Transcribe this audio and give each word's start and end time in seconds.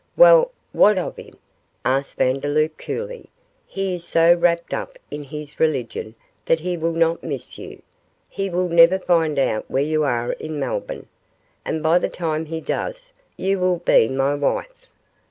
'Well, 0.17 0.49
what 0.71 0.97
of 0.97 1.17
him?' 1.17 1.37
asked 1.85 2.17
Vandeloup, 2.17 2.75
coolly; 2.79 3.29
'he 3.67 3.93
is 3.93 4.03
so 4.03 4.33
wrapped 4.33 4.73
up 4.73 4.97
in 5.11 5.23
his 5.23 5.59
religion 5.59 6.15
that 6.45 6.61
he 6.61 6.75
will 6.75 6.91
not 6.93 7.21
miss 7.23 7.59
you; 7.59 7.83
he 8.27 8.49
will 8.49 8.67
never 8.67 8.97
find 8.97 9.37
out 9.37 9.69
where 9.69 9.83
you 9.83 10.03
are 10.03 10.31
in 10.33 10.59
Melbourne, 10.59 11.05
and 11.63 11.83
by 11.83 11.99
the 11.99 12.09
time 12.09 12.45
he 12.45 12.59
does 12.61 13.13
you 13.37 13.59
will 13.59 13.77
be 13.77 14.07
my 14.07 14.33
wife. 14.33 14.87